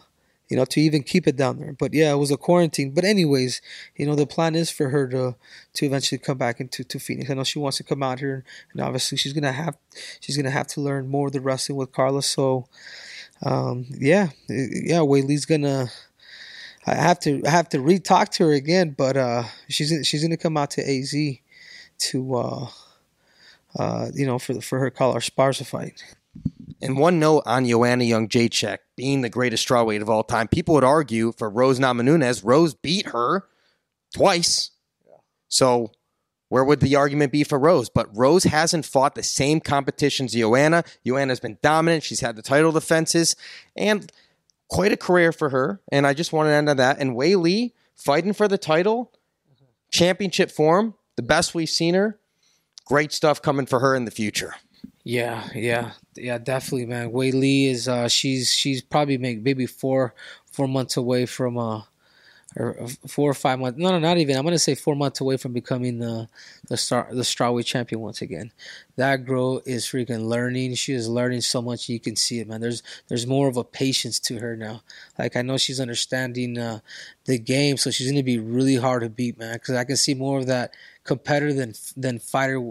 you 0.50 0.56
know, 0.56 0.66
to 0.66 0.80
even 0.80 1.04
keep 1.04 1.28
it 1.28 1.36
down 1.36 1.58
there. 1.58 1.74
But 1.74 1.94
yeah, 1.94 2.12
it 2.12 2.18
was 2.18 2.32
a 2.32 2.38
quarantine. 2.38 2.92
But 2.92 3.04
anyways, 3.04 3.62
you 3.96 4.06
know, 4.06 4.16
the 4.16 4.28
plan 4.28 4.56
is 4.56 4.70
for 4.70 4.90
her 4.90 5.08
to 5.10 5.36
to 5.74 5.86
eventually 5.86 6.20
come 6.20 6.38
back 6.38 6.60
into 6.60 6.84
to 6.84 7.00
Phoenix. 7.00 7.30
I 7.30 7.34
know 7.34 7.44
she 7.44 7.60
wants 7.60 7.78
to 7.78 7.84
come 7.84 8.04
out 8.04 8.20
here, 8.20 8.44
and 8.72 8.82
obviously 8.82 9.18
she's 9.18 9.34
gonna 9.34 9.52
have 9.52 9.78
she's 10.20 10.38
gonna 10.38 10.52
have 10.52 10.68
to 10.68 10.82
learn 10.82 11.08
more 11.08 11.28
of 11.28 11.34
the 11.34 11.42
wrestling 11.42 11.78
with 11.78 11.92
Carla. 11.92 12.22
So, 12.22 12.68
um, 13.44 13.86
yeah, 13.90 14.30
yeah, 14.48 15.00
Weili's 15.00 15.46
gonna. 15.46 15.88
I 16.88 16.94
have 16.94 17.20
to 17.22 17.42
I 17.46 17.50
have 17.50 17.70
to 17.70 17.82
re-talk 17.82 18.30
to 18.34 18.46
her 18.46 18.54
again, 18.54 18.94
but 18.96 19.18
uh, 19.18 19.44
she's 19.68 20.08
she's 20.08 20.22
gonna 20.22 20.38
come 20.38 20.58
out 20.58 20.72
to 20.72 20.88
AZ 20.88 21.16
to 21.98 22.36
uh, 22.36 22.68
uh, 23.80 24.08
you 24.14 24.28
know 24.28 24.38
for 24.38 24.62
for 24.62 24.78
her 24.78 24.92
Carla 24.92 25.16
Esparza 25.16 25.66
fight. 25.66 26.04
And 26.82 27.00
one 27.00 27.20
note 27.20 27.44
on 27.48 27.66
Joanna 27.66 28.04
Jedrzejczyk 28.04 28.80
being 28.96 29.22
the 29.22 29.30
greatest 29.30 29.68
strawweight 29.68 30.02
of 30.02 30.10
all 30.10 30.24
time. 30.24 30.48
People 30.48 30.75
would 30.75 30.84
argue 30.84 31.32
for 31.34 31.50
Rose 31.50 31.80
Namajunas. 31.80 32.44
Rose 32.44 32.74
beat 32.74 33.08
her 33.08 33.46
twice. 34.14 34.72
So 35.48 35.92
where 36.50 36.64
would 36.64 36.80
the 36.80 36.96
argument 36.96 37.32
be 37.32 37.44
for 37.44 37.60
Rose? 37.60 37.90
But 37.90 38.16
Rose 38.16 38.44
hasn't 38.44 38.86
fought 38.86 39.16
the 39.16 39.24
same 39.24 39.60
competitions 39.60 40.34
as 40.34 40.40
Joanna. 40.40 40.84
Joanna's 41.06 41.40
been 41.40 41.58
dominant. 41.62 42.04
She's 42.04 42.22
had 42.22 42.36
the 42.36 42.42
title 42.42 42.72
defenses 42.72 43.36
and 43.75 44.12
quite 44.70 44.92
a 44.92 44.98
career 44.98 45.32
for 45.32 45.50
her. 45.50 45.82
And 45.92 46.06
I 46.08 46.14
just 46.14 46.34
want 46.34 46.48
to 46.48 46.52
end 46.52 46.70
on 46.70 46.78
that. 46.78 47.00
And 47.00 47.16
Weili 47.16 47.74
fighting 47.96 48.34
for 48.34 48.48
the 48.48 48.58
title, 48.58 49.12
championship 49.92 50.52
form, 50.52 50.94
the 51.16 51.24
best 51.24 51.56
we've 51.56 51.70
seen 51.70 51.96
her. 51.96 52.20
Great 52.86 53.12
stuff 53.12 53.42
coming 53.42 53.66
for 53.66 53.80
her 53.80 53.96
in 53.96 54.06
the 54.06 54.12
future. 54.12 54.56
Yeah, 55.06 55.48
yeah, 55.56 55.92
yeah, 56.16 56.38
definitely, 56.40 56.88
man. 56.88 57.12
Weili 57.12 57.68
is 57.70 57.88
uh, 57.88 58.08
she's 58.10 58.52
she's 58.54 58.82
probably 58.82 59.18
make 59.20 59.42
maybe 59.42 59.68
four 59.68 60.14
four 60.52 60.68
months 60.68 60.98
away 60.98 61.26
from 61.28 61.58
uh, 61.58 61.84
or 62.58 62.82
uh, 62.82 62.88
four 63.08 63.30
or 63.30 63.34
five 63.34 63.60
months. 63.60 63.78
No, 63.78 63.92
no, 63.92 64.00
not 64.00 64.18
even. 64.18 64.38
I'm 64.38 64.44
gonna 64.44 64.58
say 64.60 64.76
four 64.76 64.96
months 64.96 65.20
away 65.22 65.38
from 65.38 65.54
becoming 65.54 66.00
the 66.00 66.28
the 66.68 66.78
star 66.78 67.08
the 67.12 67.22
strawweight 67.22 67.66
champion 67.66 68.02
once 68.02 68.22
again. 68.22 68.52
That 68.96 69.26
girl 69.26 69.62
is 69.66 69.86
freaking 69.86 70.28
learning. 70.28 70.76
She 70.76 70.94
is 70.94 71.10
learning 71.10 71.42
so 71.42 71.62
much. 71.62 71.90
You 71.90 72.00
can 72.00 72.16
see 72.16 72.40
it, 72.40 72.48
man. 72.48 72.62
There's 72.62 72.82
there's 73.08 73.28
more 73.28 73.48
of 73.48 73.58
a 73.58 73.64
patience 73.64 74.20
to 74.22 74.40
her 74.40 74.56
now. 74.56 74.84
Like 75.20 75.36
I 75.36 75.42
know 75.42 75.58
she's 75.58 75.80
understanding 75.80 76.58
uh, 76.58 76.80
the 77.26 77.38
game, 77.38 77.78
so 77.78 77.92
she's 77.92 78.10
gonna 78.10 78.24
be 78.24 78.40
really 78.40 78.78
hard 78.78 79.04
to 79.04 79.10
beat, 79.10 79.38
man. 79.38 79.54
Because 79.54 79.76
I 79.76 79.84
can 79.84 79.98
see 79.98 80.14
more 80.14 80.40
of 80.40 80.48
that 80.48 80.74
competitor 81.04 81.54
than 81.54 81.74
than 81.98 82.20
fighter 82.20 82.62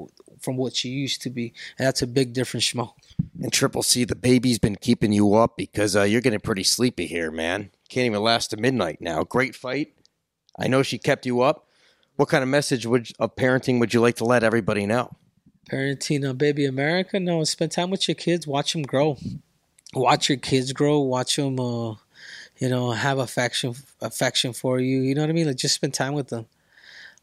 from 0.41 0.57
what 0.57 0.77
she 0.77 0.89
used 0.89 1.23
to 1.23 1.31
be, 1.31 1.53
and 1.79 1.87
that's 1.87 2.03
a 2.03 2.07
big 2.07 2.33
difference, 2.33 2.73
Schmo. 2.73 2.93
And 3.43 3.53
Triple 3.53 3.83
C, 3.83 4.05
the 4.05 4.17
baby's 4.17 4.59
been 4.59 4.77
keeping 4.77 5.13
you 5.13 5.35
up 5.35 5.57
because 5.57 5.97
uh, 5.97 6.03
you're 6.03 6.21
getting 6.21 6.41
pretty 6.41 6.65
sleepy 6.65 7.07
here, 7.07 7.31
man. 7.31 7.71
Can't 7.95 8.07
even 8.07 8.23
last 8.23 8.49
to 8.49 8.57
midnight 8.57 9.01
now. 9.01 9.23
Great 9.23 9.55
fight. 9.55 9.95
I 10.59 10.67
know 10.67 10.83
she 10.83 10.99
kept 10.99 11.27
you 11.27 11.43
up. 11.43 11.69
What 12.17 12.29
kind 12.29 12.43
of 12.43 12.49
message 12.49 12.87
would, 12.87 13.07
of 13.21 13.37
parenting 13.37 13.79
would 13.79 13.95
you 13.95 14.01
like 14.01 14.17
to 14.17 14.25
let 14.25 14.43
everybody 14.43 14.85
know? 14.85 15.15
Parenting 15.71 16.29
on 16.29 16.37
Baby 16.37 16.65
America? 16.65 17.21
No, 17.21 17.45
spend 17.45 17.71
time 17.71 17.91
with 17.91 18.09
your 18.09 18.17
kids. 18.17 18.49
Watch 18.49 18.73
them 18.73 18.83
grow. 18.83 19.17
Watch 19.95 20.29
your 20.29 20.39
kids 20.39 20.73
grow. 20.73 21.03
Watch 21.03 21.37
them, 21.37 21.61
uh, 21.61 21.91
you 22.59 22.69
know, 22.69 22.91
have 22.91 23.19
affection 23.19 23.77
affection 24.01 24.55
for 24.55 24.81
you. 24.81 25.01
You 25.03 25.15
know 25.15 25.21
what 25.21 25.31
I 25.31 25.33
mean? 25.33 25.47
Like 25.47 25.57
just 25.57 25.77
spend 25.77 25.95
time 25.95 26.15
with 26.15 26.31
them. 26.31 26.47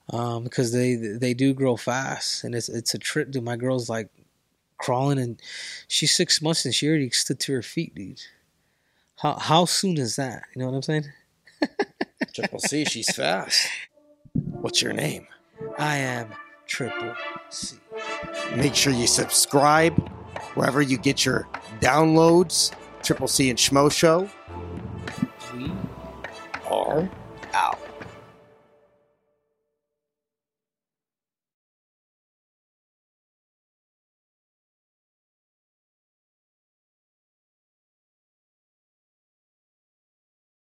Um, 0.09 0.45
because 0.45 0.71
they 0.71 0.95
they 0.95 1.33
do 1.33 1.53
grow 1.53 1.75
fast, 1.75 2.45
and 2.45 2.55
it's 2.55 2.69
it's 2.69 2.93
a 2.93 2.97
trip. 2.97 3.31
Dude, 3.31 3.43
my 3.43 3.57
girl's 3.57 3.89
like 3.89 4.07
crawling, 4.77 5.19
and 5.19 5.41
she's 5.89 6.15
six 6.15 6.41
months, 6.41 6.63
and 6.63 6.73
she 6.73 6.87
already 6.87 7.09
stood 7.09 7.41
to 7.41 7.51
her 7.51 7.61
feet, 7.61 7.93
dude. 7.93 8.21
How 9.21 9.37
how 9.37 9.65
soon 9.65 9.97
is 9.97 10.15
that? 10.15 10.45
You 10.55 10.61
know 10.61 10.65
what 10.69 10.75
I'm 10.77 10.81
saying? 10.81 11.05
Triple 12.33 12.57
C, 12.59 12.85
she's 12.85 13.13
fast. 13.15 13.67
What's 14.33 14.81
your 14.81 14.93
name? 14.93 15.27
I 15.77 15.97
am 15.97 16.29
Triple 16.65 17.13
C. 17.51 17.77
Make 18.55 18.73
sure 18.73 18.91
you 18.91 19.05
subscribe 19.05 19.93
wherever 20.55 20.81
you 20.81 20.97
get 20.97 21.23
your 21.23 21.47
downloads. 21.81 22.73
Triple 23.03 23.27
C 23.27 23.51
and 23.51 23.59
Schmo 23.59 23.91
Show 23.91 24.27